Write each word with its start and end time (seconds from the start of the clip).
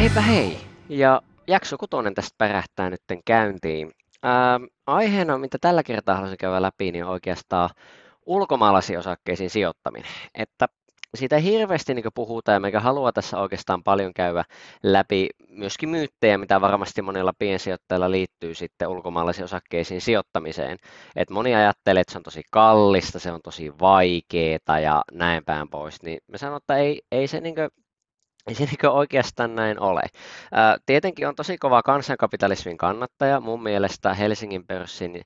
Heipä 0.00 0.20
hei! 0.20 0.58
Ja 0.88 1.22
jakso 1.46 1.78
kutonen 1.78 2.14
tästä 2.14 2.34
pärähtää 2.38 2.90
nytten 2.90 3.20
käyntiin. 3.24 3.92
Ää, 4.22 4.60
aiheena, 4.86 5.38
mitä 5.38 5.58
tällä 5.60 5.82
kertaa 5.82 6.14
haluaisin 6.14 6.38
käydä 6.38 6.62
läpi, 6.62 6.92
niin 6.92 7.04
on 7.04 7.10
oikeastaan 7.10 7.70
ulkomaalaisiin 8.26 8.98
osakkeisiin 8.98 9.50
sijoittaminen. 9.50 10.10
Että 10.34 10.66
siitä 11.14 11.36
ei 11.36 11.42
hirveästi 11.42 11.94
niin 11.94 12.04
puhutaan 12.14 12.54
ja 12.56 12.60
meikä 12.60 12.80
haluaa 12.80 13.12
tässä 13.12 13.38
oikeastaan 13.38 13.82
paljon 13.82 14.14
käydä 14.14 14.44
läpi 14.82 15.28
myöskin 15.48 15.88
myyttejä, 15.88 16.38
mitä 16.38 16.60
varmasti 16.60 17.02
monilla 17.02 17.32
piensijoittajilla 17.38 18.10
liittyy 18.10 18.54
sitten 18.54 18.88
ulkomaalaisiin 18.88 19.44
osakkeisiin 19.44 20.00
sijoittamiseen. 20.00 20.78
Et 21.16 21.30
moni 21.30 21.54
ajattelee, 21.54 22.00
että 22.00 22.12
se 22.12 22.18
on 22.18 22.22
tosi 22.22 22.42
kallista, 22.50 23.18
se 23.18 23.32
on 23.32 23.40
tosi 23.44 23.72
vaikeaa 23.80 24.80
ja 24.82 25.02
näin 25.12 25.44
päin 25.44 25.68
pois, 25.68 26.02
niin 26.02 26.20
me 26.26 26.38
sanon, 26.38 26.56
että 26.56 26.76
ei, 26.76 27.02
ei 27.12 27.26
se 27.26 27.40
niin 27.40 27.54
ei 28.48 28.54
se 28.54 28.64
niin 28.64 28.90
oikeastaan 28.90 29.54
näin 29.54 29.80
ole. 29.80 30.02
Tietenkin 30.86 31.28
on 31.28 31.34
tosi 31.34 31.58
kova 31.58 31.82
kansankapitalismin 31.82 32.76
kannattaja. 32.76 33.40
Mun 33.40 33.62
mielestä 33.62 34.14
Helsingin 34.14 34.66
pörssin 34.66 35.22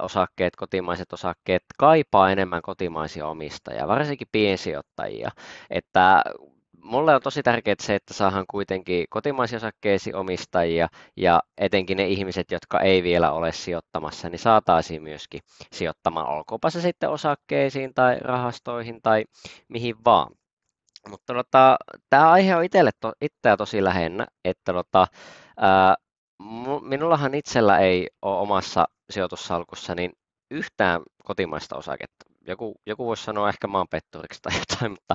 osakkeet, 0.00 0.56
kotimaiset 0.56 1.12
osakkeet 1.12 1.62
kaipaa 1.78 2.30
enemmän 2.30 2.62
kotimaisia 2.62 3.26
omistajia, 3.26 3.88
varsinkin 3.88 4.28
piensijoittajia. 4.32 5.30
Että 5.70 6.22
mulle 6.82 7.14
on 7.14 7.22
tosi 7.22 7.42
tärkeää 7.42 7.76
se, 7.80 7.94
että 7.94 8.14
saadaan 8.14 8.44
kuitenkin 8.50 9.06
kotimaisia 9.10 9.56
osakkeisiin 9.56 10.16
omistajia 10.16 10.88
ja 11.16 11.42
etenkin 11.58 11.96
ne 11.96 12.06
ihmiset, 12.06 12.50
jotka 12.50 12.80
ei 12.80 13.02
vielä 13.02 13.32
ole 13.32 13.52
sijoittamassa, 13.52 14.28
niin 14.28 14.38
saataisiin 14.38 15.02
myöskin 15.02 15.40
sijoittamaan, 15.72 16.28
olkoonpa 16.28 16.70
se 16.70 16.80
sitten 16.80 17.10
osakkeisiin 17.10 17.94
tai 17.94 18.18
rahastoihin 18.20 19.02
tai 19.02 19.24
mihin 19.68 19.96
vaan. 20.04 20.32
Mutta 21.08 21.34
tota, 21.34 21.76
tämä 22.10 22.30
aihe 22.30 22.56
on 22.56 22.64
itselle 22.64 22.90
to, 23.00 23.12
itseä 23.20 23.56
tosi 23.56 23.84
lähennä, 23.84 24.26
että 24.44 24.72
tota, 24.72 25.06
ää, 25.56 25.94
minullahan 26.82 27.34
itsellä 27.34 27.78
ei 27.78 28.08
ole 28.22 28.38
omassa 28.38 28.84
sijoitussalkussa 29.10 29.94
niin 29.94 30.12
yhtään 30.50 31.02
kotimaista 31.24 31.76
osaketta. 31.76 32.24
Joku, 32.46 32.74
joku 32.86 33.06
voisi 33.06 33.24
sanoa 33.24 33.48
ehkä 33.48 33.66
maanpetturiksi 33.66 34.40
tai 34.42 34.52
jotain, 34.58 34.92
mutta, 34.92 35.14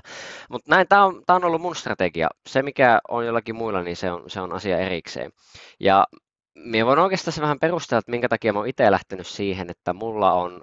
mutta 0.50 0.70
näin, 0.70 0.88
tämä 0.88 1.06
on, 1.06 1.24
tämä 1.26 1.38
on 1.38 1.46
ollut 1.46 1.62
mun 1.62 1.76
strategia. 1.76 2.28
Se, 2.50 2.62
mikä 2.62 3.00
on 3.10 3.26
jollakin 3.26 3.56
muilla, 3.56 3.84
niin 3.84 3.96
se 3.96 4.12
on, 4.12 4.30
se 4.30 4.42
on 4.42 4.54
asia 4.54 4.78
erikseen. 4.78 5.32
Ja 5.80 6.06
minä 6.56 6.86
voin 6.86 7.00
oikeastaan 7.00 7.42
vähän 7.42 7.60
perustella, 7.60 8.00
että 8.00 8.12
minkä 8.12 8.30
takia 8.30 8.54
olen 8.56 8.70
itse 8.70 8.92
lähtenyt 8.92 9.28
siihen, 9.28 9.70
että 9.70 9.94
mulla 9.94 10.34
on 10.34 10.62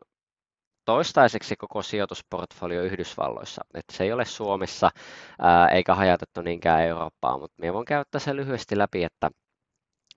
toistaiseksi 0.84 1.56
koko 1.56 1.82
sijoitusportfolio 1.82 2.82
Yhdysvalloissa. 2.82 3.64
Että 3.74 3.96
se 3.96 4.04
ei 4.04 4.12
ole 4.12 4.24
Suomessa 4.24 4.90
ää, 5.38 5.68
eikä 5.68 5.94
hajatettu 5.94 6.42
niinkään 6.42 6.82
Eurooppaan, 6.82 7.40
mutta 7.40 7.56
minä 7.60 7.72
voin 7.72 7.84
käyttää 7.84 8.18
sen 8.18 8.36
lyhyesti 8.36 8.78
läpi, 8.78 9.04
että 9.04 9.30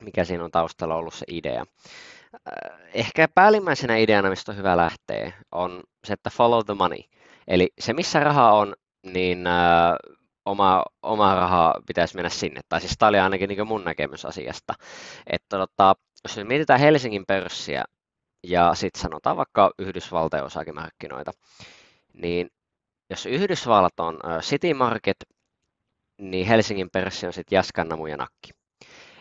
mikä 0.04 0.24
siinä 0.24 0.44
on 0.44 0.52
taustalla 0.52 0.96
ollut 0.96 1.14
se 1.14 1.26
idea. 1.28 1.66
Ehkä 2.94 3.28
päällimmäisenä 3.36 3.98
ideana, 3.98 4.30
mistä 4.30 4.52
on 4.52 4.58
hyvä 4.58 4.78
lähteä, 4.78 5.34
on 5.52 5.84
se, 6.08 6.14
että 6.14 6.30
follow 6.30 6.66
the 6.66 6.74
money. 6.74 7.00
Eli 7.48 7.70
se, 7.80 7.94
missä 7.94 8.20
raha 8.20 8.52
on, 8.52 8.76
niin 9.04 9.48
oma, 10.46 10.84
oma 11.04 11.36
raha 11.36 11.74
pitäisi 11.88 12.16
mennä 12.16 12.30
sinne. 12.30 12.62
Tai 12.70 12.82
siis 12.82 12.94
tämä 12.98 13.10
oli 13.10 13.20
ainakin 13.20 13.50
niin 13.50 13.68
mun 13.68 13.84
näkemys 13.84 14.26
asiasta. 14.26 14.74
Että 15.28 15.58
tota, 15.58 15.96
jos 16.24 16.48
mietitään 16.48 16.80
Helsingin 16.80 17.26
pörssiä, 17.26 17.84
ja 18.44 18.76
sitten 18.76 19.02
sanotaan 19.02 19.38
vaikka 19.38 19.72
Yhdysvaltain 19.80 20.44
osakemarkkinoita, 20.44 21.32
niin 22.14 22.50
jos 23.10 23.26
Yhdysvallat 23.26 24.00
on 24.00 24.20
City 24.42 24.74
Market, 24.74 25.18
niin 26.22 26.48
Helsingin 26.48 26.90
pörssi 26.90 27.28
on 27.28 27.34
sitten 27.34 27.56
Jaskannamu 27.56 28.08
ja 28.08 28.18
Nakki. 28.18 28.50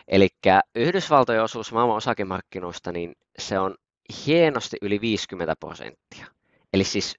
Eli 0.07 0.29
Yhdysvaltojen 0.75 1.43
osuus 1.43 1.71
maailman 1.73 1.97
osakemarkkinoista, 1.97 2.91
niin 2.91 3.15
se 3.39 3.59
on 3.59 3.75
hienosti 4.25 4.77
yli 4.81 5.01
50 5.01 5.55
prosenttia. 5.59 6.25
Eli 6.73 6.83
siis 6.83 7.15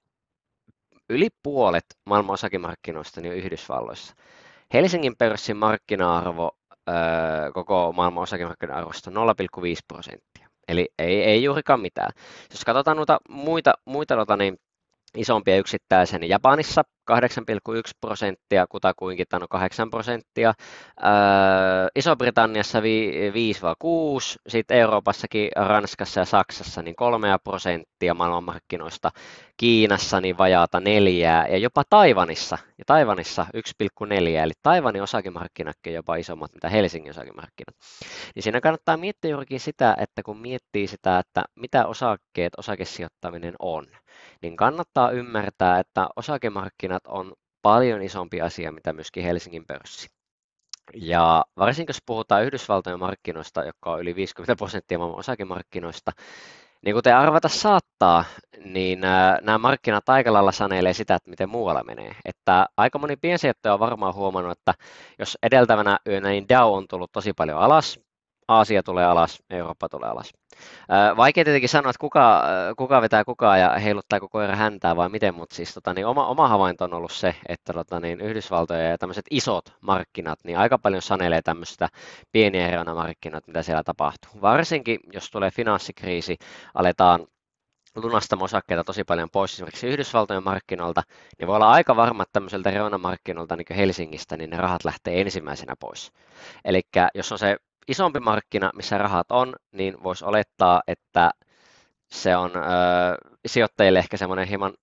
yli 1.09 1.29
puolet 1.43 1.85
maailman 2.05 2.33
osakemarkkinoista 2.33 3.21
niin 3.21 3.31
on 3.31 3.37
Yhdysvalloissa. 3.37 4.15
Helsingin 4.73 5.17
pörssin 5.17 5.57
markkina-arvo 5.57 6.51
koko 7.53 7.91
maailman 7.91 8.23
osakemarkkinoiden 8.23 8.77
arvosta 8.77 9.11
on 9.15 9.27
0,5 9.29 9.75
prosenttia. 9.87 10.38
Eli 10.69 10.89
ei, 10.99 11.23
ei 11.23 11.43
juurikaan 11.43 11.79
mitään. 11.79 12.11
Jos 12.51 12.65
katsotaan 12.65 12.97
noita 12.97 13.19
muita, 13.29 13.73
muita 13.85 14.15
noita, 14.15 14.37
niin 14.37 14.59
isompia 15.17 15.57
yksittäisiä, 15.57 16.19
niin 16.19 16.29
Japanissa 16.29 16.83
8,1 17.11 17.15
prosenttia, 18.01 18.67
kutakuinkin 18.67 19.25
tai 19.29 19.39
8 19.49 19.89
prosenttia, 19.89 20.53
öö, 21.03 21.09
Iso-Britanniassa 21.95 22.79
5-6, 22.79 22.83
sitten 24.47 24.77
Euroopassakin, 24.77 25.49
Ranskassa 25.55 26.19
ja 26.19 26.25
Saksassa 26.25 26.81
niin 26.81 26.95
3 26.95 27.37
prosenttia 27.43 28.13
maailmanmarkkinoista, 28.13 29.11
Kiinassa 29.57 30.21
niin 30.21 30.37
vajaata 30.37 30.79
neljää. 30.79 31.47
Ja 31.47 31.57
jopa 31.57 31.83
Taivanissa, 31.89 32.57
ja 32.77 32.83
Taivanissa 32.85 33.45
1,4, 33.57 34.17
eli 34.43 34.53
Taivanin 34.63 35.03
osakemarkkinatkin 35.03 35.93
jopa 35.93 36.15
isommat 36.15 36.53
mitä 36.53 36.69
Helsingin 36.69 37.11
osakemarkkinat. 37.11 37.75
Niin 38.35 38.43
siinä 38.43 38.61
kannattaa 38.61 38.97
miettiä 38.97 39.31
juurikin 39.31 39.59
sitä, 39.59 39.95
että 39.99 40.23
kun 40.23 40.37
miettii 40.37 40.87
sitä, 40.87 41.19
että 41.19 41.43
mitä 41.55 41.85
osakkeet, 41.85 42.53
osakesijoittaminen 42.57 43.53
on, 43.59 43.87
niin 44.41 44.55
kannattaa 44.55 45.11
ymmärtää, 45.11 45.79
että 45.79 46.09
osakemarkkinat 46.15 47.07
on 47.07 47.33
paljon 47.61 48.01
isompi 48.01 48.41
asia, 48.41 48.71
mitä 48.71 48.93
myöskin 48.93 49.23
Helsingin 49.23 49.65
pörssi. 49.65 50.07
Ja 50.93 51.45
varsinkin 51.57 51.89
jos 51.93 52.03
puhutaan 52.05 52.43
Yhdysvaltojen 52.43 52.99
markkinoista, 52.99 53.63
jotka 53.63 53.91
on 53.91 53.99
yli 53.99 54.15
50 54.15 54.55
prosenttia 54.55 54.97
maailman 54.97 55.19
osakemarkkinoista, 55.19 56.11
niin 56.85 56.95
kuten 56.95 57.15
arvata 57.15 57.47
saattaa, 57.47 58.25
niin 58.65 58.99
nämä 59.41 59.57
markkinat 59.57 60.09
aika 60.09 60.33
lailla 60.33 60.51
sanelee 60.51 60.93
sitä, 60.93 61.15
että 61.15 61.29
miten 61.29 61.49
muualla 61.49 61.83
menee. 61.83 62.15
Että 62.25 62.65
aika 62.77 62.99
moni 62.99 63.15
piensijoittaja 63.15 63.73
on 63.73 63.79
varmaan 63.79 64.13
huomannut, 64.13 64.57
että 64.57 64.73
jos 65.19 65.37
edeltävänä 65.43 65.99
yönä 66.07 66.29
niin 66.29 66.49
Dow 66.49 66.73
on 66.77 66.87
tullut 66.87 67.11
tosi 67.11 67.33
paljon 67.33 67.59
alas, 67.59 67.99
Aasia 68.49 68.83
tulee 68.83 69.05
alas, 69.05 69.43
Eurooppa 69.49 69.89
tulee 69.89 70.09
alas. 70.09 70.33
Vaikea 71.17 71.43
tietenkin 71.43 71.69
sanoa, 71.69 71.89
että 71.89 71.99
kuka, 71.99 72.43
kuka 72.77 73.01
vetää 73.01 73.25
kukaa 73.25 73.57
ja 73.57 73.69
heiluttaa 73.69 74.19
koko 74.19 74.39
ajan 74.39 74.57
häntää 74.57 74.95
vai 74.95 75.09
miten, 75.09 75.35
mutta 75.35 75.55
siis 75.55 75.73
tota, 75.73 75.93
niin 75.93 76.07
oma, 76.07 76.27
oma 76.27 76.47
havainto 76.47 76.83
on 76.83 76.93
ollut 76.93 77.11
se, 77.11 77.35
että 77.47 77.73
tota, 77.73 77.99
niin 77.99 78.21
Yhdysvaltojen 78.21 78.89
ja 78.89 78.97
tämmöiset 78.97 79.25
isot 79.31 79.73
markkinat, 79.81 80.39
niin 80.43 80.57
aika 80.57 80.77
paljon 80.77 81.01
sanelee 81.01 81.41
tämmöistä 81.41 81.87
pieniä 82.31 82.67
eroina 82.67 82.93
markkinat, 82.93 83.47
mitä 83.47 83.63
siellä 83.63 83.83
tapahtuu. 83.83 84.41
Varsinkin, 84.41 84.99
jos 85.13 85.31
tulee 85.31 85.51
finanssikriisi, 85.51 86.37
aletaan 86.73 87.27
lunastamaan 87.95 88.45
osakkeita 88.45 88.83
tosi 88.83 89.03
paljon 89.03 89.29
pois 89.29 89.53
esimerkiksi 89.53 89.87
Yhdysvaltojen 89.87 90.43
markkinoilta, 90.43 91.03
niin 91.39 91.47
voi 91.47 91.55
olla 91.55 91.71
aika 91.71 91.95
varma, 91.95 92.23
että 92.23 92.33
tämmöiseltä 92.33 92.71
reunamarkkinoilta 92.71 93.55
niin 93.55 93.75
Helsingistä, 93.75 94.37
niin 94.37 94.49
ne 94.49 94.57
rahat 94.57 94.85
lähtee 94.85 95.21
ensimmäisenä 95.21 95.73
pois. 95.79 96.11
Eli 96.65 96.81
jos 97.15 97.31
on 97.31 97.39
se 97.39 97.57
isompi 97.87 98.19
markkina, 98.19 98.71
missä 98.75 98.97
rahat 98.97 99.31
on, 99.31 99.55
niin 99.71 100.03
voisi 100.03 100.25
olettaa, 100.25 100.81
että 100.87 101.31
se 102.11 102.35
on 102.35 102.51
ö, 102.55 102.59
sijoittajille 103.45 103.99
ehkä 103.99 104.17
semmoinen 104.17 104.47
hieman 104.47 104.73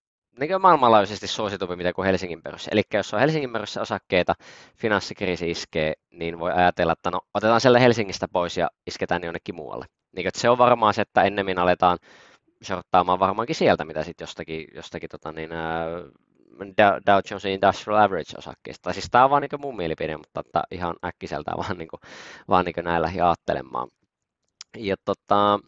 niin 0.40 0.60
maailmanlaajuisesti 0.60 1.26
suositumpi 1.26 1.76
mitä 1.76 1.92
kuin 1.92 2.06
Helsingin 2.06 2.42
pörssi. 2.42 2.70
Eli 2.72 2.82
jos 2.94 3.14
on 3.14 3.20
Helsingin 3.20 3.52
pörssissä 3.52 3.80
osakkeita, 3.80 4.34
finanssikriisi 4.76 5.50
iskee, 5.50 5.92
niin 6.10 6.38
voi 6.38 6.52
ajatella, 6.52 6.92
että 6.92 7.10
no 7.10 7.20
otetaan 7.34 7.60
siellä 7.60 7.78
Helsingistä 7.78 8.28
pois 8.28 8.56
ja 8.56 8.68
isketään 8.86 9.24
jonnekin 9.24 9.54
muualle. 9.54 9.86
Niin, 10.16 10.28
että 10.28 10.40
se 10.40 10.50
on 10.50 10.58
varmaan 10.58 10.94
se, 10.94 11.02
että 11.02 11.22
ennemmin 11.22 11.58
aletaan 11.58 11.98
shorttaamaan 12.64 13.18
varmaankin 13.18 13.56
sieltä, 13.56 13.84
mitä 13.84 14.02
sitten 14.02 14.22
jostakin, 14.22 14.66
jostakin 14.74 15.08
tota 15.08 15.32
niin, 15.32 15.50
Dow 17.06 17.20
Jones 17.30 17.44
Industrial 17.44 17.98
Average-osakkeista. 17.98 18.82
Tai 18.82 18.94
siis 18.94 19.08
tämä 19.10 19.24
on 19.24 19.30
vaan 19.30 19.42
niin 19.42 19.60
mun 19.60 19.76
mielipide, 19.76 20.16
mutta 20.16 20.41
että 20.41 20.62
ihan 20.70 20.97
äkkiseltään 21.04 21.58
vaan, 21.62 21.78
niin 21.78 21.88
kuin, 21.88 22.00
vaan 22.48 22.64
niin 22.64 22.84
näin 22.84 23.03
lähdin 23.03 23.24
ajattelemaan. 23.24 23.88
Ja 24.76 24.97
tota, 25.04 25.60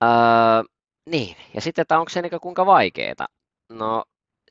ää, 0.00 0.64
niin, 1.06 1.36
ja 1.54 1.60
sitten, 1.60 1.82
että 1.82 1.98
onko 1.98 2.08
se 2.08 2.22
niin 2.22 2.40
kuinka 2.40 2.66
vaikeaa? 2.66 3.26
No 3.68 4.04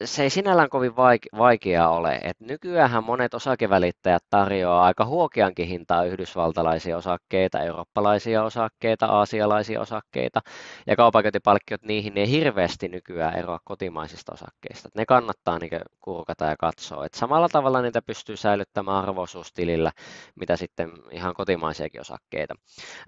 se 0.03 0.23
ei 0.23 0.29
sinällään 0.29 0.69
kovin 0.69 0.95
vaikeaa 1.37 1.89
ole. 1.89 2.19
Et 2.23 2.39
nykyään 2.39 3.03
monet 3.03 3.33
osakevälittäjät 3.33 4.23
tarjoaa 4.29 4.83
aika 4.83 5.05
huokeankin 5.05 5.67
hintaa 5.67 6.03
yhdysvaltalaisia 6.03 6.97
osakkeita, 6.97 7.59
eurooppalaisia 7.59 8.43
osakkeita, 8.43 9.05
aasialaisia 9.05 9.81
osakkeita 9.81 10.41
ja 10.87 10.95
kaupankäyntipalkkiot 10.95 11.81
niihin 11.83 12.17
ei 12.17 12.31
hirveästi 12.31 12.87
nykyään 12.87 13.37
eroa 13.37 13.59
kotimaisista 13.63 14.33
osakkeista. 14.33 14.87
Et 14.87 14.95
ne 14.95 15.05
kannattaa 15.05 15.59
niin 15.59 15.71
kurkata 16.01 16.45
ja 16.45 16.55
katsoa. 16.59 17.05
Et 17.05 17.13
samalla 17.13 17.49
tavalla 17.49 17.81
niitä 17.81 18.01
pystyy 18.01 18.37
säilyttämään 18.37 19.03
arvoisuustilillä, 19.03 19.91
mitä 20.35 20.55
sitten 20.55 20.91
ihan 21.11 21.33
kotimaisiakin 21.33 22.01
osakkeita. 22.01 22.55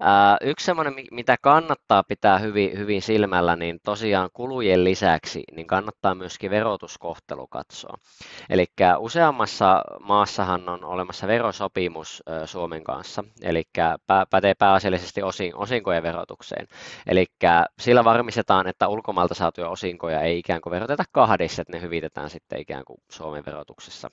Ää, 0.00 0.36
yksi 0.40 0.66
semmoinen, 0.66 0.94
mitä 1.10 1.36
kannattaa 1.42 2.02
pitää 2.08 2.38
hyvin, 2.38 2.78
hyvin 2.78 3.02
silmällä, 3.02 3.56
niin 3.56 3.78
tosiaan 3.84 4.30
kulujen 4.32 4.84
lisäksi 4.84 5.42
niin 5.56 5.66
kannattaa 5.66 6.14
myöskin 6.14 6.50
verot 6.50 6.79
verotuskohtelu 6.80 7.46
katsoa. 7.46 7.94
Eli 8.50 8.66
useammassa 8.98 9.82
maassahan 10.00 10.68
on 10.68 10.84
olemassa 10.84 11.26
verosopimus 11.26 12.22
Suomen 12.44 12.84
kanssa, 12.84 13.24
eli 13.42 13.62
pätee 14.30 14.54
pääasiallisesti 14.54 15.20
osinkojen 15.54 16.02
verotukseen. 16.02 16.66
Eli 17.06 17.26
sillä 17.80 18.04
varmistetaan, 18.04 18.66
että 18.66 18.88
ulkomailta 18.88 19.34
saatuja 19.34 19.68
osinkoja 19.68 20.20
ei 20.20 20.38
ikään 20.38 20.60
kuin 20.60 20.70
veroteta 20.70 21.04
kahdessa, 21.12 21.62
että 21.62 21.72
ne 21.72 21.82
hyvitetään 21.82 22.30
sitten 22.30 22.60
ikään 22.60 22.84
kuin 22.84 23.00
Suomen 23.10 23.42
verotuksessa. 23.46 24.10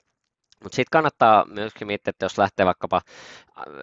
Mutta 0.64 0.76
sitten 0.76 0.92
kannattaa 0.92 1.46
myöskin 1.46 1.88
miettiä, 1.88 2.10
että 2.10 2.26
jos 2.26 2.38
lähtee 2.38 2.66
vaikkapa, 2.66 3.02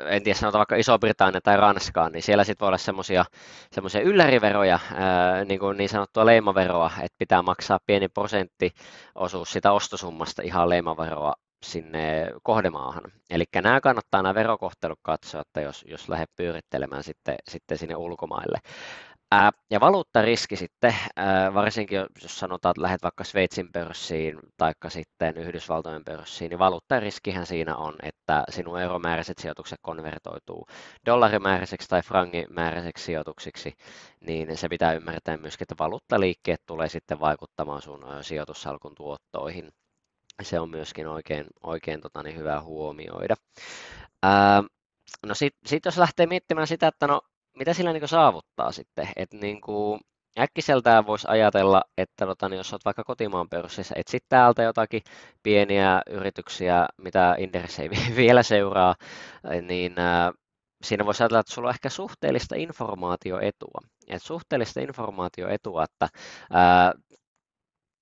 en 0.06 0.23
tiedä 0.23 0.38
sanotaan 0.38 0.59
vaikka 0.59 0.76
Iso-Britannia 0.76 1.41
tai 1.41 1.56
Ranskaan, 1.56 2.12
niin 2.12 2.23
siellä 2.23 2.44
sitten 2.44 2.65
voi 2.65 2.69
olla 2.69 2.79
semmoisia 2.79 4.00
ylläriveroja, 4.05 4.79
ää, 4.94 5.44
niin 5.44 5.61
kuin 5.61 5.76
niin 5.76 5.88
sanottua 5.88 6.26
leimaveroa, 6.26 6.91
että 7.03 7.17
pitää 7.19 7.43
maksaa 7.43 7.79
pieni 7.87 8.09
prosenttiosuus 8.09 9.53
sitä 9.53 9.73
ostosummasta 9.73 10.43
ihan 10.43 10.69
leimaveroa 10.69 11.35
sinne 11.65 12.32
kohdemaahan. 12.43 13.03
Eli 13.31 13.44
nämä 13.62 13.81
kannattaa 13.81 14.23
nämä 14.23 14.35
verokohtelut 14.35 14.99
katsoa, 15.03 15.41
että 15.41 15.61
jos, 15.61 15.85
jos 15.88 16.09
lähdet 16.09 16.31
pyörittelemään 16.37 17.03
sitten, 17.03 17.37
sitten 17.50 17.79
sinne 17.79 17.97
ulkomaille. 17.97 18.59
Ja 19.70 19.81
valuuttariski 19.81 20.56
sitten, 20.56 20.94
varsinkin 21.54 21.98
jos 22.22 22.38
sanotaan, 22.38 22.70
että 22.70 22.82
lähdet 22.82 23.02
vaikka 23.02 23.25
Sveitsin 23.25 23.72
pörssiin 23.72 24.38
tai 24.56 24.72
sitten 24.88 25.36
Yhdysvaltojen 25.36 26.04
pörssiin, 26.04 26.48
niin 26.48 26.58
valuuttariskihän 26.58 27.46
siinä 27.46 27.76
on, 27.76 27.94
että 28.02 28.44
sinun 28.48 28.81
euromääräiset 28.81 29.38
sijoitukset 29.38 29.78
konvertoituu 29.82 30.66
dollarimääräiseksi 31.06 31.88
tai 31.88 32.02
frangimääräiseksi 32.02 33.04
sijoituksiksi, 33.04 33.75
niin 34.20 34.56
se 34.56 34.69
pitää 34.69 34.92
ymmärtää 34.92 35.36
myöskin, 35.36 35.64
että 35.64 35.84
valuuttaliikkeet 35.84 36.62
tulee 36.66 36.88
sitten 36.88 37.20
vaikuttamaan 37.20 37.82
sun 37.82 38.04
sijoitussalkun 38.20 38.94
tuottoihin. 38.94 39.72
Se 40.42 40.60
on 40.60 40.70
myöskin 40.70 41.06
oikein, 41.06 41.46
oikein 41.62 42.00
tota, 42.00 42.22
niin 42.22 42.36
hyvä 42.36 42.60
huomioida. 42.60 43.34
no 45.26 45.34
sitten 45.34 45.69
sit 45.69 45.84
jos 45.84 45.98
lähtee 45.98 46.26
miettimään 46.26 46.66
sitä, 46.66 46.86
että 46.88 47.06
no 47.06 47.20
mitä 47.59 47.75
sillä 47.75 47.93
niin 47.93 48.09
saavuttaa 48.09 48.73
sitten? 48.73 49.09
että 49.17 49.37
niin 49.37 49.61
kuin, 49.61 50.01
äkkiseltään 50.39 51.06
voisi 51.06 51.27
ajatella, 51.31 51.83
että 51.99 52.27
tota, 52.27 52.49
niin 52.49 52.59
jos 52.59 52.73
olet 52.73 52.85
vaikka 52.85 53.05
kotimaan 53.05 53.49
pörssissä, 53.49 53.95
etsit 53.99 54.25
täältä 54.29 54.62
jotakin 54.62 55.03
pieniä 55.43 56.03
yrityksiä, 56.11 56.87
mitä 56.99 57.35
Inderes 57.39 57.79
ei 57.79 57.91
vielä 58.17 58.43
seuraa, 58.43 58.95
niin 59.62 59.99
äh, 59.99 60.33
siinä 60.85 61.06
voisi 61.06 61.23
ajatella, 61.23 61.41
että 61.41 61.55
sulla 61.55 61.69
on 61.69 61.75
ehkä 61.75 61.89
suhteellista 61.89 62.55
informaatioetua. 62.56 63.79
Et 64.09 64.23
suhteellista 64.23 64.81
informaatioetua, 64.81 65.85
että 65.85 66.09
ää, 66.51 66.93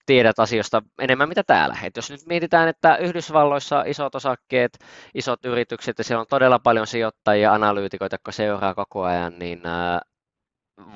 tiedät 0.06 0.38
asioista 0.38 0.82
enemmän 0.98 1.28
mitä 1.28 1.42
täällä. 1.46 1.76
Et 1.82 1.96
jos 1.96 2.10
nyt 2.10 2.26
mietitään, 2.26 2.68
että 2.68 2.96
Yhdysvalloissa 2.96 3.82
isot 3.86 4.14
osakkeet, 4.14 4.78
isot 5.14 5.44
yritykset 5.44 5.98
ja 5.98 6.04
siellä 6.04 6.20
on 6.20 6.26
todella 6.30 6.58
paljon 6.58 6.86
sijoittajia, 6.86 7.54
analyytikoita, 7.54 8.14
jotka 8.14 8.32
seuraa 8.32 8.74
koko 8.74 9.02
ajan, 9.02 9.38
niin 9.38 9.62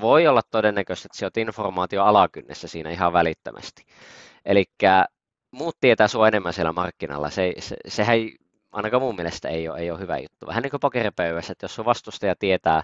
voi 0.01 0.27
olla 0.27 0.41
todennäköistä, 0.51 1.07
että 1.07 1.17
sijoit 1.17 1.37
informaatio 1.37 2.03
alakynnessä 2.03 2.67
siinä 2.67 2.89
ihan 2.89 3.13
välittömästi. 3.13 3.85
Eli 4.45 4.65
muut 5.51 5.77
tietää 5.79 6.07
sinua 6.07 6.27
enemmän 6.27 6.53
siellä 6.53 6.71
markkinalla. 6.71 7.29
Se, 7.29 7.53
se, 7.59 7.75
sehän 7.87 8.15
ei, 8.15 8.35
ainakaan 8.71 9.01
mun 9.01 9.15
mielestä 9.15 9.49
ei 9.49 9.69
ole, 9.69 9.79
ei 9.79 9.91
ole 9.91 9.99
hyvä 9.99 10.17
juttu. 10.17 10.47
Vähän 10.47 10.63
niin 10.63 10.71
kuin 10.71 10.79
pokeripöydässä, 10.79 11.51
että 11.51 11.63
jos 11.63 11.75
sun 11.75 11.85
vastustaja 11.85 12.35
tietää 12.39 12.83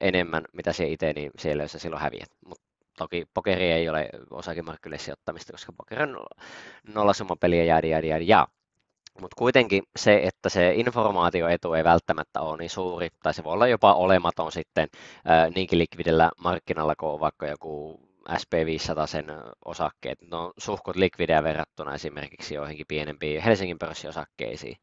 enemmän, 0.00 0.44
mitä 0.52 0.72
se 0.72 0.86
itse, 0.88 1.12
niin 1.12 1.30
siellä 1.38 1.66
se 1.66 1.78
silloin 1.78 2.02
häviät. 2.02 2.30
Mutta 2.46 2.69
Toki 3.00 3.26
pokeri 3.34 3.72
ei 3.72 3.88
ole 3.88 4.08
osakemarkkinoille 4.30 4.98
sijoittamista, 4.98 5.52
koska 5.52 5.72
pokeri 5.72 6.02
on 6.02 6.26
nollasummapeliä 6.94 7.58
ja 7.58 7.64
jäädi, 7.64 7.88
jäädi, 7.88 8.28
ja. 8.28 8.46
Mutta 9.20 9.34
kuitenkin 9.38 9.82
se, 9.96 10.20
että 10.24 10.48
se 10.48 10.72
informaatioetu 10.74 11.72
ei 11.72 11.84
välttämättä 11.84 12.40
ole 12.40 12.58
niin 12.58 12.70
suuri, 12.70 13.08
tai 13.22 13.34
se 13.34 13.44
voi 13.44 13.52
olla 13.52 13.66
jopa 13.66 13.94
olematon 13.94 14.52
sitten 14.52 14.88
niinkin 15.54 15.78
likvidellä 15.78 16.30
markkinalla 16.44 16.94
kuin 16.96 17.20
vaikka 17.20 17.46
joku 17.46 18.00
SP500 18.30 19.06
sen 19.06 19.26
osakkeet. 19.64 20.18
Ne 20.30 20.36
on 20.36 20.52
suhkut 20.58 20.96
likvidejä 20.96 21.42
verrattuna 21.42 21.94
esimerkiksi 21.94 22.54
joihinkin 22.54 22.86
pienempiin 22.88 23.42
Helsingin 23.42 23.78
pörssiosakkeisiin. 23.78 24.76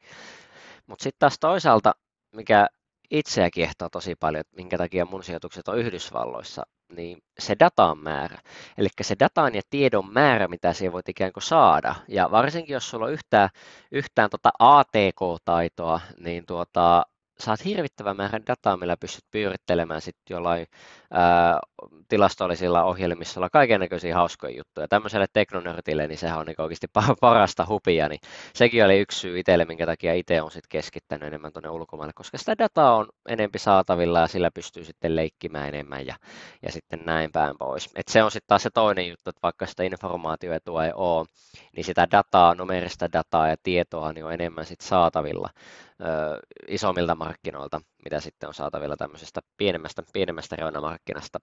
Mutta 0.87 1.03
sitten 1.03 1.19
taas 1.19 1.39
toisaalta, 1.39 1.93
mikä 2.31 2.67
itseä 3.11 3.49
kiehtoo 3.49 3.89
tosi 3.89 4.15
paljon, 4.15 4.41
että 4.41 4.55
minkä 4.55 4.77
takia 4.77 5.05
mun 5.05 5.23
sijoitukset 5.23 5.67
on 5.67 5.77
Yhdysvalloissa, 5.77 6.63
niin 6.95 7.17
se 7.39 7.55
datan 7.59 7.97
määrä, 7.97 8.37
eli 8.77 8.87
se 9.01 9.15
datan 9.19 9.55
ja 9.55 9.61
tiedon 9.69 10.13
määrä, 10.13 10.47
mitä 10.47 10.73
siihen 10.73 10.93
voit 10.93 11.09
ikään 11.09 11.33
kuin 11.33 11.43
saada, 11.43 11.95
ja 12.07 12.31
varsinkin 12.31 12.73
jos 12.73 12.89
sulla 12.89 13.05
on 13.05 13.13
yhtään, 13.13 13.49
yhtään 13.91 14.29
tota 14.29 14.51
ATK-taitoa, 14.59 15.99
niin 16.19 16.45
tuota, 16.45 17.05
saat 17.39 17.65
hirvittävän 17.65 18.17
määrän 18.17 18.45
dataa, 18.47 18.77
millä 18.77 18.97
pystyt 18.97 19.23
pyörittelemään 19.31 20.01
sitten 20.01 20.35
jollain 20.35 20.67
ää, 21.11 21.59
tilastollisilla 22.07 22.83
ohjelmissa 22.83 23.49
kaiken 23.49 23.79
näköisiä 23.79 24.15
hauskoja 24.15 24.57
juttuja. 24.57 24.87
Tämmöiselle 24.87 25.25
teknonörtille, 25.33 26.07
niin 26.07 26.17
sehän 26.17 26.39
on 26.39 26.45
niin 26.45 26.61
oikeasti 26.61 26.87
parasta 27.21 27.65
hupia, 27.69 28.09
niin 28.09 28.19
sekin 28.53 28.85
oli 28.85 28.99
yksi 28.99 29.19
syy 29.19 29.39
itselle, 29.39 29.65
minkä 29.65 29.85
takia 29.85 30.13
itse 30.13 30.41
on 30.41 30.51
sitten 30.51 30.69
keskittänyt 30.69 31.27
enemmän 31.27 31.53
tuonne 31.53 31.69
ulkomaille, 31.69 32.13
koska 32.15 32.37
sitä 32.37 32.55
dataa 32.57 32.95
on 32.95 33.07
enempi 33.29 33.59
saatavilla 33.59 34.19
ja 34.19 34.27
sillä 34.27 34.51
pystyy 34.51 34.83
sitten 34.83 35.15
leikkimään 35.15 35.67
enemmän 35.67 36.05
ja, 36.05 36.15
ja 36.61 36.71
sitten 36.71 36.99
näin 37.05 37.31
päin 37.31 37.57
pois. 37.57 37.89
Et 37.95 38.07
se 38.07 38.23
on 38.23 38.31
sitten 38.31 38.47
taas 38.47 38.63
se 38.63 38.69
toinen 38.69 39.07
juttu, 39.07 39.29
että 39.29 39.39
vaikka 39.43 39.65
sitä 39.65 39.83
informaatioetua 39.83 40.85
ei 40.85 40.91
ole, 40.95 41.25
niin 41.75 41.83
sitä 41.83 42.07
dataa, 42.11 42.55
numerista 42.55 43.11
dataa 43.13 43.47
ja 43.47 43.55
tietoa 43.63 44.13
niin 44.13 44.25
on 44.25 44.33
enemmän 44.33 44.65
sitten 44.65 44.87
saatavilla 44.87 45.49
isommilta 46.67 47.15
markkinoilta, 47.15 47.81
mitä 48.05 48.19
sitten 48.19 48.47
on 48.47 48.53
saatavilla 48.53 48.97
tämmöisestä 48.97 49.41
pienemmästä, 49.57 50.03
pienemmästä 50.13 50.55
reunamarkkinasta. 50.55 51.39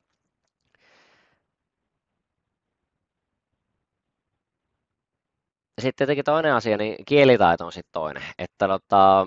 Sitten 5.80 5.94
tietenkin 6.06 6.24
toinen 6.24 6.54
asia, 6.54 6.76
niin 6.76 7.04
kielitaito 7.04 7.66
on 7.66 7.72
sitten 7.72 7.92
toinen. 7.92 8.22
Että 8.38 8.68
tota, 8.68 9.26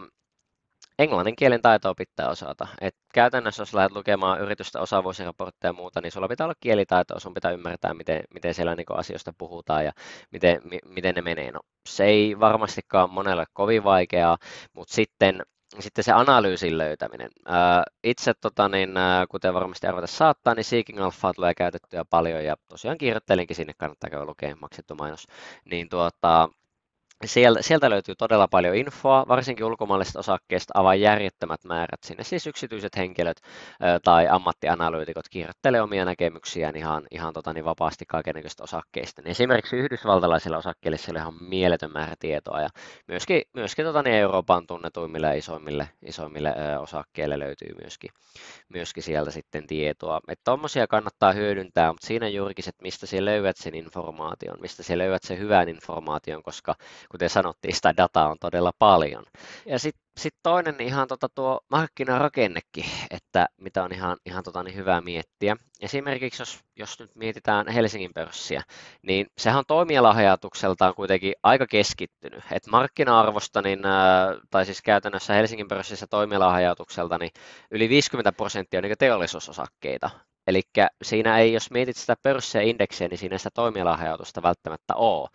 englannin 0.99 1.35
kielen 1.35 1.61
taitoa 1.61 1.94
pitää 1.95 2.29
osata. 2.29 2.67
Et 2.81 2.95
käytännössä, 3.13 3.61
jos 3.61 3.73
lähdet 3.73 3.91
lukemaan 3.91 4.41
yritystä 4.41 4.81
osaavuusraportteja 4.81 5.69
ja 5.69 5.73
muuta, 5.73 6.01
niin 6.01 6.11
sulla 6.11 6.27
pitää 6.27 6.45
olla 6.45 6.55
kielitaitoa, 6.59 7.19
sun 7.19 7.33
pitää 7.33 7.51
ymmärtää, 7.51 7.94
miten, 7.94 8.23
miten 8.33 8.53
siellä 8.53 8.75
niin 8.75 8.85
asioista 8.89 9.33
puhutaan 9.38 9.85
ja 9.85 9.91
miten, 10.31 10.61
mi, 10.63 10.79
miten 10.85 11.15
ne 11.15 11.21
menee. 11.21 11.51
No, 11.51 11.59
se 11.89 12.05
ei 12.05 12.39
varmastikaan 12.39 13.09
monelle 13.09 13.45
kovin 13.53 13.83
vaikeaa, 13.83 14.38
mutta 14.73 14.94
sitten 14.94 15.42
sitten 15.80 16.04
se 16.04 16.11
analyysin 16.11 16.77
löytäminen. 16.77 17.30
Itse, 18.04 18.33
tota, 18.42 18.69
niin, 18.69 18.89
kuten 19.30 19.54
varmasti 19.54 19.87
arvata 19.87 20.07
saattaa, 20.07 20.56
niin 20.56 20.63
Seeking 20.63 21.01
Alpha 21.01 21.33
tulee 21.33 21.54
käytettyä 21.54 22.06
paljon 22.09 22.45
ja 22.45 22.56
tosiaan 22.68 22.97
kirjoittelinkin 22.97 23.56
sinne, 23.56 23.73
kannattaa 23.77 24.09
käydä 24.09 24.25
lukemaan 24.25 24.57
maksettu 24.61 24.95
mainos. 24.95 25.27
Niin 25.66 25.89
tuota, 25.89 26.49
Sieltä, 27.26 27.90
löytyy 27.90 28.16
todella 28.16 28.47
paljon 28.47 28.76
infoa, 28.76 29.26
varsinkin 29.28 29.66
ulkomaalaisista 29.66 30.19
osakkeista 30.19 30.71
avaa 30.76 30.95
järjettömät 30.95 31.64
määrät 31.64 32.04
sinne. 32.06 32.24
Siis 32.24 32.47
yksityiset 32.47 32.97
henkilöt 32.97 33.38
tai 34.04 34.28
ammattianalyytikot 34.28 35.30
kirjoittelee 35.30 35.81
omia 35.81 36.06
näkemyksiään 36.06 36.76
ihan, 36.76 37.04
ihan 37.12 37.33
tota, 37.33 37.54
niin 37.54 37.66
vapaasti 37.66 38.06
kaikenlaisista 38.07 38.64
osakkeista. 38.64 39.21
Niin 39.21 39.31
esimerkiksi 39.31 39.76
yhdysvaltalaisilla 39.76 40.57
osakkeilla 40.57 40.97
siellä 40.97 41.28
on 41.28 41.33
mieletön 41.42 41.92
määrä 41.94 42.16
tietoa 42.19 42.62
ja 42.62 42.69
myöskin, 43.07 43.42
myöskin 43.54 43.86
tota, 43.86 44.04
niin 44.04 44.16
Euroopan 44.16 44.68
tunnetuimmille 44.68 45.38
isoimmille, 45.38 45.90
isoimmille 46.06 46.54
osakkeille 46.80 47.40
löytyy 47.40 47.69
myöskin, 47.81 48.09
myöskin 48.69 49.04
sieltä 49.04 49.31
sitten 49.31 49.68
tietoa. 49.68 50.19
Tuommoisia 50.44 50.88
kannattaa 50.88 51.31
hyödyntää, 51.31 51.92
mutta 51.92 52.07
siinä 52.07 52.28
juurikin, 52.28 52.69
että 52.69 52.83
mistä 52.83 53.06
siellä 53.06 53.31
löydät 53.31 53.57
sen 53.57 53.76
informaation, 53.76 54.62
mistä 54.62 54.83
siellä 54.83 55.04
löydät 55.04 55.24
sen 55.24 55.40
hyvän 55.40 55.69
informaation, 55.69 56.44
koska 56.44 56.76
kuten 57.11 57.30
sanottiin, 57.30 57.76
sitä 57.76 57.97
dataa 57.97 58.30
on 58.30 58.37
todella 58.40 58.71
paljon. 58.80 59.23
Ja 59.66 59.80
sitten 59.80 60.07
sit 60.18 60.35
toinen 60.44 60.76
ihan 60.81 61.07
tota 61.07 61.30
tuo 61.30 61.59
markkinarakennekin, 61.69 62.85
että 63.11 63.47
mitä 63.61 63.83
on 63.83 63.94
ihan, 63.94 64.18
ihan 64.26 64.44
tota 64.44 64.64
niin 64.64 64.76
hyvä 64.76 65.02
miettiä. 65.02 65.56
Esimerkiksi 65.81 66.42
jos, 66.42 66.59
jos 66.76 66.99
nyt 66.99 67.16
mietitään 67.16 67.68
Helsingin 67.68 68.14
pörssiä, 68.14 68.64
niin 69.02 69.28
sehän 69.37 69.59
on 69.59 69.66
toimialahjatukseltaan 69.68 70.95
kuitenkin 70.95 71.33
aika 71.44 71.68
keskittynyt. 71.68 72.44
Et 72.52 72.68
markkina-arvosta, 72.68 73.61
niin, 73.61 73.80
tai 74.49 74.66
siis 74.66 74.81
käytännössä 74.81 75.33
Helsingin 75.33 75.68
pörssissä 75.68 76.07
toimialahjatukselta, 76.07 77.18
niin 77.18 77.31
yli 77.71 77.90
50 77.90 78.31
prosenttia 78.31 78.78
on 78.80 78.83
niin 78.83 78.97
teollisuusosakkeita. 78.99 80.09
Eli 80.47 80.61
siinä 81.04 81.37
ei, 81.39 81.54
jos 81.54 81.71
mietit 81.71 81.95
sitä 81.95 82.16
pörssiä 82.23 82.61
indeksiä, 82.61 83.07
niin 83.07 83.18
siinä 83.18 83.37
sitä 83.37 83.49
toimialahajautusta 83.54 84.44
välttämättä 84.44 84.95
ole. 84.95 85.30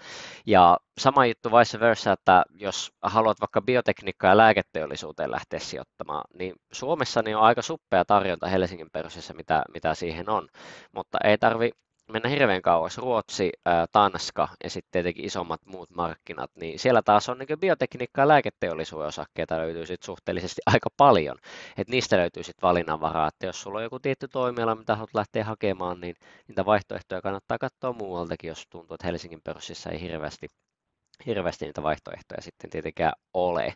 Ja 0.47 0.79
sama 0.99 1.27
juttu 1.27 1.51
vice 1.53 1.81
versa, 1.81 2.13
että 2.13 2.45
jos 2.55 2.93
haluat 3.03 3.41
vaikka 3.41 3.63
biotekniikkaa 3.63 4.31
ja 4.31 4.37
lääketeollisuuteen 4.37 5.31
lähteä 5.31 5.59
sijoittamaan, 5.59 6.25
niin 6.39 6.55
Suomessa 6.73 7.23
niin 7.23 7.37
on 7.37 7.43
aika 7.43 7.63
suppea 7.63 8.05
tarjonta 8.05 8.49
Helsingin 8.49 8.91
pörssissä, 8.93 9.35
mitä, 9.35 9.63
mitä 9.75 9.95
siihen 9.95 10.29
on. 10.31 10.49
Mutta 10.93 11.19
ei 11.25 11.39
tarvi 11.39 11.71
mennä 12.09 12.29
hirveän 12.29 12.63
kauas, 12.63 12.99
Ruotsi, 12.99 13.53
Tanska 13.93 14.49
ja 14.65 14.71
sitten 14.71 14.91
tietenkin 14.93 15.25
isommat 15.25 15.61
muut 15.67 15.91
markkinat, 15.91 16.51
niin 16.57 16.79
siellä 16.79 17.03
taas 17.03 17.29
on 17.29 17.39
niin 17.39 17.61
biotekniikka- 17.61 18.21
ja 18.21 18.29
lääketeollisuuden 18.29 19.09
osakkeita 19.09 19.59
löytyy 19.59 19.87
sit 19.87 20.03
suhteellisesti 20.03 20.63
aika 20.75 20.89
paljon. 20.97 21.39
Et 21.77 21.89
niistä 21.89 22.17
löytyy 22.17 22.43
sitten 22.43 22.69
valinnanvaraa, 22.69 23.29
että 23.29 23.47
jos 23.47 23.63
sulla 23.63 23.79
on 23.79 23.85
joku 23.85 23.99
tietty 23.99 24.29
toimiala, 24.29 24.75
mitä 24.75 24.95
haluat 24.95 25.15
lähteä 25.15 25.45
hakemaan, 25.45 26.01
niin 26.01 26.15
niitä 26.49 26.65
vaihtoehtoja 26.65 27.23
kannattaa 27.23 27.59
katsoa 27.59 27.93
muualtakin, 27.93 28.49
jos 28.49 28.67
tuntuu, 28.71 28.95
että 28.95 29.07
Helsingin 29.07 29.41
pörssissä 29.45 29.91
ei 29.91 30.01
hirveästi 30.01 30.47
hirveästi 31.27 31.65
niitä 31.65 31.83
vaihtoehtoja 31.83 32.43
sitten 32.43 32.71
tietenkään 32.71 33.13
ole. 33.35 33.75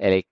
Eli 0.00 0.22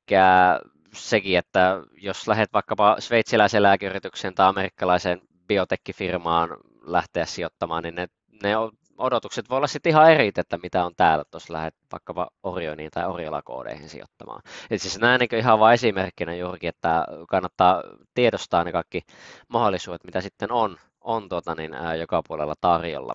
sekin, 0.94 1.38
että 1.38 1.80
jos 1.92 2.28
lähdet 2.28 2.52
vaikkapa 2.52 2.96
sveitsiläisen 2.98 3.62
lääkeyrityksen 3.62 4.34
tai 4.34 4.48
amerikkalaisen 4.48 5.20
biotekkifirmaan 5.48 6.56
lähteä 6.84 7.26
sijoittamaan, 7.26 7.82
niin 7.82 7.94
ne, 7.94 8.06
ne 8.42 8.50
odotukset 8.98 9.50
voi 9.50 9.56
olla 9.56 9.66
sitten 9.66 9.90
ihan 9.90 10.12
eri, 10.12 10.32
että 10.36 10.58
mitä 10.62 10.84
on 10.84 10.92
täällä, 10.96 11.24
jos 11.32 11.50
lähdet 11.50 11.74
vaikkapa 11.92 12.30
Orioniin 12.42 12.90
tai 12.90 13.06
Oriola-koodeihin 13.06 13.88
sijoittamaan. 13.88 14.42
Et 14.70 14.82
siis 14.82 14.98
näin 14.98 15.18
niin 15.18 15.38
ihan 15.38 15.58
vain 15.58 15.74
esimerkkinä 15.74 16.34
juurikin, 16.34 16.68
että 16.68 17.06
kannattaa 17.28 17.82
tiedostaa 18.14 18.64
ne 18.64 18.72
kaikki 18.72 19.00
mahdollisuudet, 19.48 20.04
mitä 20.04 20.20
sitten 20.20 20.52
on, 20.52 20.76
on 21.00 21.28
tuota, 21.28 21.54
niin, 21.54 21.74
ää, 21.74 21.94
joka 21.94 22.22
puolella 22.28 22.54
tarjolla. 22.60 23.14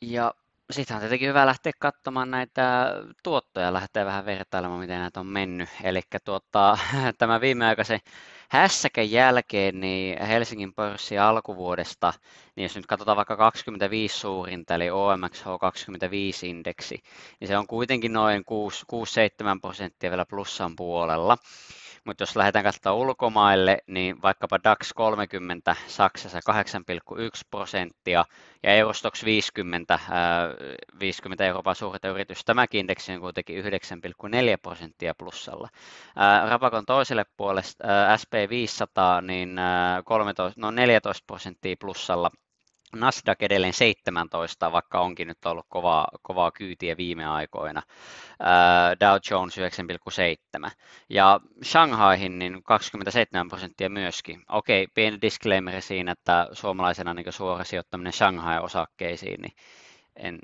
Ja 0.00 0.34
sitten 0.70 0.94
on 0.94 1.00
tietenkin 1.00 1.28
hyvä 1.28 1.46
lähteä 1.46 1.72
katsomaan 1.78 2.30
näitä 2.30 2.94
tuottoja, 3.22 3.72
lähteä 3.72 4.04
vähän 4.06 4.26
vertailemaan, 4.26 4.80
miten 4.80 5.00
näitä 5.00 5.20
on 5.20 5.26
mennyt. 5.26 5.68
Eli 5.82 6.00
tuota, 6.24 6.78
tämä 7.18 7.40
viimeaikaisen 7.40 8.00
hässäkän 8.48 9.10
jälkeen 9.10 9.80
niin 9.80 10.22
Helsingin 10.22 10.74
pörssi 10.74 11.18
alkuvuodesta, 11.18 12.12
niin 12.56 12.62
jos 12.62 12.76
nyt 12.76 12.86
katsotaan 12.86 13.16
vaikka 13.16 13.36
25 13.36 14.18
suurinta, 14.18 14.74
eli 14.74 14.90
OMX 14.90 15.42
H25-indeksi, 15.42 17.02
niin 17.40 17.48
se 17.48 17.58
on 17.58 17.66
kuitenkin 17.66 18.12
noin 18.12 18.44
6-7 19.56 19.60
prosenttia 19.60 20.10
vielä 20.10 20.26
plussan 20.26 20.76
puolella. 20.76 21.38
Mutta 22.04 22.22
jos 22.22 22.36
lähdetään 22.36 22.64
katsomaan 22.64 22.98
ulkomaille, 22.98 23.78
niin 23.86 24.22
vaikkapa 24.22 24.58
DAX 24.64 24.92
30 24.94 25.76
Saksassa 25.86 26.38
8,1 26.38 27.14
prosenttia 27.50 28.24
ja 28.62 28.74
Eurostox 28.74 29.24
50, 29.24 29.98
50 31.00 31.46
Euroopan 31.46 31.74
suurta 31.74 32.08
yritystä, 32.08 32.42
tämäkin 32.46 32.80
indeksi 32.80 33.12
on 33.12 33.20
kuitenkin 33.20 33.64
9,4 33.64 33.70
prosenttia 34.62 35.14
plussalla. 35.14 35.68
Rapakon 36.48 36.86
toiselle 36.86 37.24
puolelle 37.36 37.62
SP500 38.16 39.22
niin 39.26 39.56
13, 40.04 40.60
no 40.60 40.70
14 40.70 41.24
prosenttia 41.26 41.76
plussalla 41.80 42.30
Nasdaq 42.96 43.42
edelleen 43.42 43.72
17, 43.72 44.72
vaikka 44.72 45.00
onkin 45.00 45.28
nyt 45.28 45.46
ollut 45.46 45.66
kovaa, 45.68 46.08
kovaa 46.22 46.50
kyytiä 46.50 46.96
viime 46.96 47.26
aikoina. 47.26 47.82
Dow 49.00 49.18
Jones 49.30 49.58
9,7 49.58 50.70
ja 51.08 51.40
Shanghaihin 51.64 52.38
niin 52.38 52.62
27 52.62 53.48
prosenttia 53.48 53.90
myöskin. 53.90 54.42
Okei, 54.48 54.86
pieni 54.94 55.18
disclaimer 55.22 55.82
siinä, 55.82 56.12
että 56.12 56.48
suomalaisena 56.52 57.14
niin 57.14 57.32
suora 57.32 57.64
sijoittaminen 57.64 58.12
Shanghai-osakkeisiin 58.12 59.42
niin 59.42 59.52
en, 60.16 60.38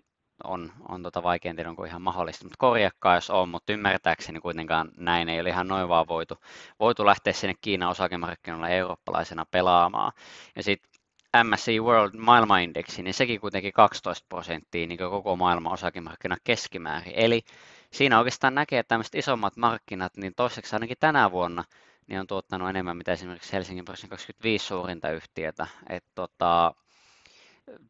on, 0.44 0.72
on 0.88 1.02
tota 1.02 1.22
vaikein 1.22 1.56
tiedä, 1.56 1.70
onko 1.70 1.84
ihan 1.84 2.02
mahdollista, 2.02 2.44
mutta 2.44 2.56
korjakkaa 2.58 3.14
jos 3.14 3.30
on, 3.30 3.48
mutta 3.48 3.72
ymmärtääkseni 3.72 4.40
kuitenkaan 4.40 4.88
näin 4.96 5.28
ei 5.28 5.40
ole 5.40 5.48
ihan 5.48 5.68
noin 5.68 5.88
vaan 5.88 6.08
voitu, 6.08 6.38
voitu 6.80 7.06
lähteä 7.06 7.32
sinne 7.32 7.54
Kiinan 7.60 7.90
osakemarkkinoille 7.90 8.76
eurooppalaisena 8.76 9.46
pelaamaan. 9.50 10.12
Ja 10.56 10.62
sitten 10.62 10.95
MSCI 11.44 11.80
World 11.80 12.14
maailmanindeksi, 12.18 13.02
niin 13.02 13.14
sekin 13.14 13.40
kuitenkin 13.40 13.72
12 13.72 14.26
prosenttia 14.28 14.86
niin 14.86 14.98
koko 14.98 15.36
maailman 15.36 15.72
osakemarkkina 15.72 16.36
keskimäärin. 16.44 17.12
Eli 17.16 17.42
siinä 17.90 18.18
oikeastaan 18.18 18.54
näkee, 18.54 18.78
että 18.78 18.88
tämmöiset 18.88 19.14
isommat 19.14 19.56
markkinat, 19.56 20.16
niin 20.16 20.34
toiseksi 20.34 20.76
ainakin 20.76 20.96
tänä 21.00 21.30
vuonna, 21.30 21.64
niin 22.06 22.20
on 22.20 22.26
tuottanut 22.26 22.70
enemmän 22.70 22.96
mitä 22.96 23.12
esimerkiksi 23.12 23.52
Helsingin 23.52 23.84
pörssin 23.84 24.10
25 24.10 24.66
suurinta 24.66 25.10
yhtiötä. 25.10 25.66
Et 25.88 26.04
tota, 26.14 26.74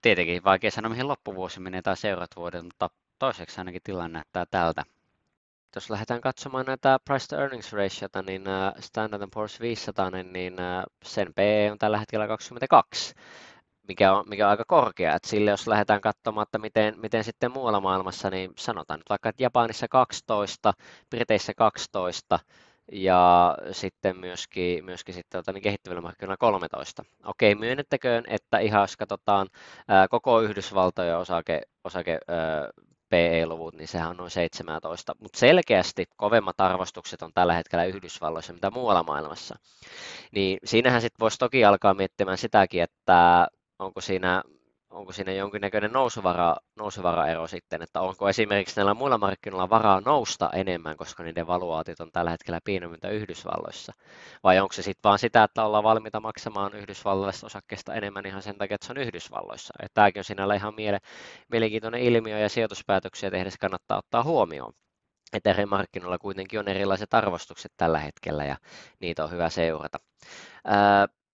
tietenkin 0.03 0.45
vaikea 0.45 0.71
sanoa, 0.71 0.91
mihin 0.91 1.09
loppuvuosi 1.09 1.61
menee 1.61 1.83
tai 1.83 1.97
seuraavat 1.97 2.37
vuodet, 2.37 2.65
mutta 2.65 2.91
toiseksi 3.19 3.61
ainakin 3.61 3.83
tilanne 3.85 4.13
näyttää 4.13 4.47
tältä. 4.51 4.85
Jos 5.75 5.91
lähdetään 5.91 6.21
katsomaan 6.21 6.67
näitä 6.67 6.99
price 7.05 7.27
to 7.27 7.37
earnings 7.37 7.73
ratiota, 7.73 8.23
niin 8.23 8.43
Standard 8.81 9.23
Poor's 9.23 9.61
500, 9.61 10.11
niin, 10.11 10.33
niin 10.33 10.57
sen 11.05 11.35
PE 11.35 11.69
on 11.73 11.79
tällä 11.79 11.99
hetkellä 11.99 12.29
22 12.29 13.15
mikä 13.89 14.13
on, 14.13 14.25
mikä 14.29 14.47
on 14.47 14.51
aika 14.51 14.65
korkea. 14.67 15.15
Et 15.15 15.25
sille 15.25 15.51
jos 15.51 15.67
lähdetään 15.67 16.01
katsomaan, 16.01 16.43
että 16.43 16.59
miten, 16.59 16.95
miten 17.01 17.25
sitten 17.25 17.53
muualla 17.53 17.81
maailmassa, 17.81 18.31
niin 18.31 18.53
sanotaan 18.59 19.01
nyt 19.01 19.09
vaikka, 19.09 19.29
että 19.29 19.43
Japanissa 19.43 19.89
12, 19.89 20.73
Briteissä 21.11 21.53
12 21.57 22.39
ja 22.93 23.55
sitten 23.73 24.17
myöskin, 24.21 24.85
myöskin 24.85 25.15
sitten, 25.15 25.43
niin 25.53 25.63
kehittyvillä 25.63 26.01
markkinoilla 26.01 26.37
13. 26.37 27.05
Okei, 27.25 27.55
myönnettäköön, 27.55 28.25
että 28.29 28.59
ihan 28.59 28.81
jos 28.81 28.97
katsotaan 28.97 29.49
ää, 29.89 30.09
koko 30.09 30.41
Yhdysvaltojen 30.41 31.19
osake, 31.19 31.61
osake 31.85 32.19
ää, 32.29 32.71
PE-luvut, 33.09 33.75
niin 33.75 33.89
sehän 33.89 34.11
on 34.11 34.17
noin 34.17 34.31
17, 34.31 35.15
mutta 35.19 35.39
selkeästi 35.39 36.05
kovemmat 36.17 36.61
arvostukset 36.61 37.23
on 37.23 37.33
tällä 37.35 37.55
hetkellä 37.55 37.85
Yhdysvalloissa, 37.85 38.53
mitä 38.53 38.71
muualla 38.71 39.03
maailmassa. 39.03 39.59
Niin 40.33 40.59
siinähän 40.65 41.01
sitten 41.01 41.21
voisi 41.21 41.39
toki 41.39 41.65
alkaa 41.65 41.95
miettimään 41.95 42.39
sitäkin, 42.39 42.83
että 42.83 43.49
onko 43.79 44.01
siinä 44.01 44.43
onko 44.91 45.13
siinä 45.13 45.33
jonkinnäköinen 45.33 45.93
nousuvara, 45.93 46.57
nousuvaraero 46.77 47.47
sitten, 47.47 47.83
että 47.83 48.01
onko 48.01 48.29
esimerkiksi 48.29 48.77
näillä 48.77 48.95
muilla 48.95 49.19
markkinoilla 49.19 49.71
varaa 49.71 50.01
nousta 50.01 50.51
enemmän, 50.53 50.97
koska 50.97 51.23
niiden 51.23 51.47
valuaatit 51.47 52.01
on 52.01 52.13
tällä 52.13 52.31
hetkellä 52.31 52.61
pienemmiltä 52.65 53.09
Yhdysvalloissa, 53.09 53.93
vai 54.43 54.61
onko 54.61 54.73
se 54.73 54.83
sitten 54.83 55.09
vaan 55.09 55.19
sitä, 55.19 55.45
että 55.45 55.65
ollaan 55.65 55.85
valmiita 55.85 56.21
maksamaan 56.21 56.75
yhdysvaltalaisista 56.75 57.47
osakkeista 57.47 57.95
enemmän 57.95 58.27
ihan 58.27 58.43
sen 58.43 58.59
takia, 58.59 58.75
että 58.75 58.87
se 58.87 58.93
on 58.93 58.99
Yhdysvalloissa. 58.99 59.75
Että 59.83 59.95
tämäkin 59.95 60.21
on 60.21 60.25
sinällä 60.25 60.55
ihan 60.55 60.75
miele, 60.75 60.99
mielenkiintoinen 61.53 62.01
ilmiö 62.01 62.39
ja 62.39 62.49
sijoituspäätöksiä 62.49 63.31
tehdessä 63.31 63.59
kannattaa 63.61 63.99
ottaa 63.99 64.23
huomioon. 64.23 64.73
Että 65.33 65.51
eri 65.51 65.67
markkinoilla 65.67 66.19
kuitenkin 66.19 66.61
on 66.61 66.69
erilaiset 66.69 67.15
arvostukset 67.15 67.73
tällä 67.77 67.99
hetkellä 67.99 68.45
ja 68.45 68.57
niitä 69.01 69.25
on 69.25 69.31
hyvä 69.31 69.51
seurata. 69.51 69.99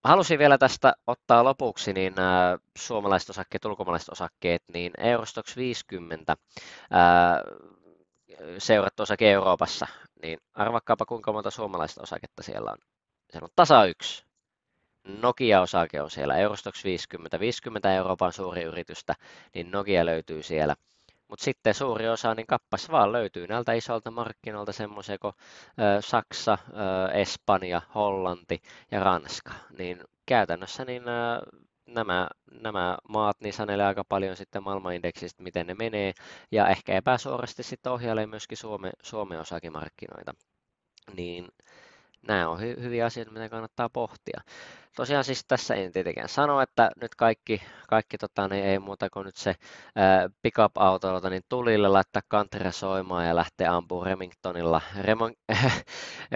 Halusin 0.04 0.38
vielä 0.38 0.58
tästä 0.58 0.94
ottaa 1.06 1.44
lopuksi 1.44 1.92
niin 1.92 2.14
äh, 2.18 2.58
suomalaiset 2.78 3.30
osakkeet, 3.30 3.64
ulkomaalaiset 3.64 4.08
osakkeet, 4.08 4.62
niin 4.72 4.92
Eurostox 4.98 5.56
50 5.56 6.32
äh, 6.32 6.38
seurattu 8.58 9.02
osake 9.02 9.32
Euroopassa, 9.32 9.86
niin 10.22 10.38
arvakkaapa 10.54 11.06
kuinka 11.06 11.32
monta 11.32 11.50
suomalaista 11.50 12.02
osaketta 12.02 12.42
siellä 12.42 12.70
on. 12.70 12.78
Siellä 13.30 13.44
on 13.44 13.52
tasa 13.56 13.84
yksi. 13.84 14.24
Nokia-osake 15.04 16.00
on 16.02 16.10
siellä, 16.10 16.36
Eurostox 16.36 16.84
50, 16.84 17.40
50 17.40 17.94
Euroopan 17.94 18.32
suuri 18.32 18.62
yritystä, 18.62 19.14
niin 19.54 19.70
Nokia 19.70 20.06
löytyy 20.06 20.42
siellä. 20.42 20.76
Mutta 21.32 21.44
sitten 21.44 21.74
suuri 21.74 22.08
osa, 22.08 22.34
niin 22.34 22.46
kappas 22.46 22.90
vaan 22.90 23.12
löytyy 23.12 23.46
näiltä 23.46 23.72
isolta 23.72 24.10
markkinoilta 24.10 24.72
semmoisia 24.72 25.18
kuin 25.18 25.34
Saksa, 26.00 26.58
Espanja, 27.12 27.82
Hollanti 27.94 28.62
ja 28.90 29.00
Ranska. 29.00 29.52
Niin 29.78 30.04
käytännössä 30.26 30.84
niin 30.84 31.02
nämä, 31.86 32.28
nämä 32.60 32.98
maat 33.08 33.36
niin 33.40 33.52
sanelee 33.52 33.86
aika 33.86 34.04
paljon 34.04 34.36
sitten 34.36 34.62
maailmanindeksistä, 34.62 35.42
miten 35.42 35.66
ne 35.66 35.74
menee, 35.74 36.12
ja 36.50 36.68
ehkä 36.68 36.94
epäsuorasti 36.94 37.62
sitten 37.62 37.92
ohjailee 37.92 38.26
myöskin 38.26 38.58
Suome, 38.58 38.90
Suomen 39.02 39.40
osakemarkkinoita. 39.40 40.34
Niin 41.16 41.48
nämä 42.28 42.48
on 42.48 42.58
hy- 42.58 42.80
hyviä 42.82 43.06
asioita, 43.06 43.32
mitä 43.32 43.48
kannattaa 43.48 43.88
pohtia. 43.88 44.40
Tosiaan 44.96 45.24
siis 45.24 45.44
tässä 45.48 45.74
en 45.74 45.92
tietenkään 45.92 46.28
sano, 46.28 46.60
että 46.60 46.90
nyt 47.00 47.14
kaikki, 47.14 47.62
kaikki 47.88 48.18
tota, 48.18 48.48
niin 48.48 48.64
ei 48.64 48.78
muuta 48.78 49.10
kuin 49.10 49.26
nyt 49.26 49.36
se 49.36 49.54
ää, 49.96 50.30
pickup-autolta 50.42 51.30
niin 51.30 51.42
tulille 51.48 51.88
laittaa 51.88 52.22
kantera 52.28 52.70
soimaan 52.70 53.26
ja 53.26 53.36
lähteä 53.36 53.76
ampumaan 53.76 54.06
Remingtonilla, 54.06 54.80
Remon, 55.00 55.32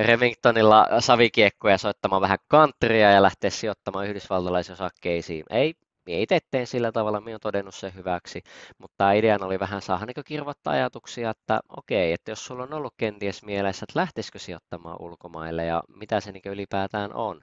Remingtonilla 0.07 0.87
savikiekkoja 1.01 1.79
soittamaan 1.79 2.23
vähän 2.23 2.39
kantria 2.49 3.11
ja 3.11 3.23
lähteä 3.23 3.51
sijoittamaan 3.51 4.07
yhdysvaltalaisosakkeisiin. 4.07 5.45
Ei 5.51 5.75
Mie 6.07 6.23
itse 6.23 6.39
teen 6.51 6.67
sillä 6.67 6.93
tavalla, 6.93 7.21
minä 7.21 7.31
olen 7.31 7.41
todennut 7.41 7.75
sen 7.75 7.95
hyväksi, 7.95 8.43
mutta 8.79 9.13
ideana 9.13 9.47
oli 9.47 9.61
vähän 9.61 9.83
saada 9.83 10.07
niin 10.07 10.25
kirvoittaa 10.25 10.73
ajatuksia, 10.73 11.31
että 11.31 11.61
okei, 11.69 12.13
että 12.13 12.31
jos 12.31 12.47
sulla 12.47 12.63
on 12.63 12.75
ollut 12.75 12.95
kenties 12.97 13.43
mielessä, 13.45 13.87
että 13.89 14.01
lähtisikö 14.01 14.39
sijoittamaan 14.39 15.03
ulkomaille 15.03 15.65
ja 15.65 15.83
mitä 15.97 16.21
se 16.21 16.33
niin 16.33 16.43
ylipäätään 16.47 17.15
on, 17.15 17.41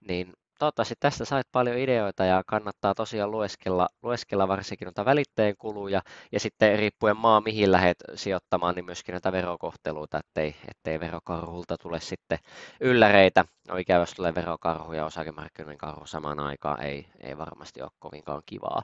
niin 0.00 0.32
toivottavasti 0.62 0.94
tästä 1.00 1.24
sait 1.24 1.46
paljon 1.52 1.78
ideoita 1.78 2.24
ja 2.24 2.42
kannattaa 2.46 2.94
tosiaan 2.94 3.30
lueskella, 3.30 3.88
lueskella 4.02 4.48
varsinkin 4.48 4.86
noita 4.86 5.04
välittäjien 5.04 5.56
kuluja 5.58 6.00
ja 6.32 6.40
sitten 6.40 6.78
riippuen 6.78 7.16
maa 7.16 7.40
mihin 7.40 7.72
lähdet 7.72 7.96
sijoittamaan, 8.14 8.74
niin 8.74 8.84
myöskin 8.84 9.12
näitä 9.12 9.32
verokohteluita, 9.32 10.18
ettei, 10.18 10.54
ettei 10.68 11.00
verokarhulta 11.00 11.78
tule 11.78 12.00
sitten 12.00 12.38
ylläreitä. 12.80 13.44
No 13.68 13.76
ikävä, 13.76 14.02
jos 14.02 14.14
tulee 14.14 14.34
verokarhu 14.34 14.92
ja 14.92 15.04
osakemarkkinoiden 15.04 15.78
karhu 15.78 16.06
samaan 16.06 16.40
aikaan, 16.40 16.82
ei, 16.82 17.06
ei 17.20 17.38
varmasti 17.38 17.82
ole 17.82 17.90
kovinkaan 17.98 18.42
kivaa. 18.46 18.82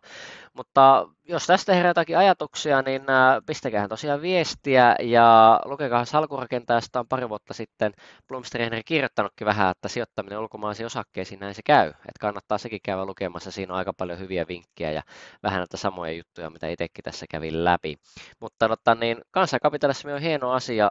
Mutta 0.54 1.08
jos 1.24 1.46
tästä 1.46 1.74
herää 1.74 1.90
jotakin 1.90 2.18
ajatuksia, 2.18 2.82
niin 2.82 3.02
pistäkää 3.46 3.88
tosiaan 3.88 4.22
viestiä 4.22 4.96
ja 5.00 5.60
lukekaa 5.64 6.04
salkurakentajasta 6.04 7.00
on 7.00 7.08
pari 7.08 7.28
vuotta 7.28 7.54
sitten 7.54 7.92
Blomster 8.28 8.60
kirjoittanutkin 8.84 9.46
vähän, 9.46 9.70
että 9.70 9.88
sijoittaminen 9.88 10.38
ulkomaisiin 10.38 10.86
osakkeisiin 10.86 11.40
näin 11.40 11.54
se 11.54 11.62
käy. 11.68 11.88
Että 11.88 12.20
kannattaa 12.20 12.58
sekin 12.58 12.80
käydä 12.82 13.04
lukemassa, 13.04 13.50
siinä 13.50 13.72
on 13.72 13.78
aika 13.78 13.92
paljon 13.92 14.18
hyviä 14.18 14.44
vinkkejä 14.48 14.92
ja 14.92 15.02
vähän 15.42 15.58
näitä 15.58 15.76
samoja 15.76 16.12
juttuja, 16.12 16.50
mitä 16.50 16.68
itsekin 16.68 17.02
tässä 17.02 17.26
kävin 17.30 17.64
läpi. 17.64 17.96
Mutta 18.40 18.68
tota, 18.68 18.94
niin, 18.94 19.20
kansankapitalismi 19.30 20.12
on 20.12 20.20
hieno 20.20 20.52
asia, 20.52 20.90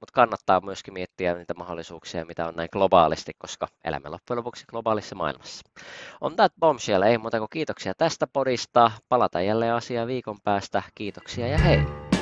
mutta 0.00 0.12
kannattaa 0.12 0.60
myöskin 0.60 0.94
miettiä 0.94 1.34
niitä 1.34 1.54
mahdollisuuksia, 1.54 2.24
mitä 2.24 2.46
on 2.46 2.54
näin 2.56 2.68
globaalisti, 2.72 3.32
koska 3.38 3.68
elämme 3.84 4.08
loppujen 4.08 4.38
lopuksi 4.38 4.64
globaalissa 4.68 5.14
maailmassa. 5.14 5.70
On 6.20 6.36
that 6.36 6.52
bombshell, 6.60 7.02
ei 7.02 7.18
muuta 7.18 7.38
kuin 7.38 7.50
kiitoksia 7.50 7.94
tästä 7.94 8.26
podista. 8.26 8.90
Palataan 9.08 9.46
jälleen 9.46 9.74
asiaan 9.74 10.08
viikon 10.08 10.36
päästä. 10.44 10.82
Kiitoksia 10.94 11.48
ja 11.48 11.58
hei! 11.58 12.13